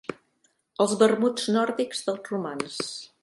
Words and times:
Els 0.85 0.95
vermuts 1.03 1.45
nòrdics 1.57 2.03
dels 2.09 2.35
romans. 2.35 2.81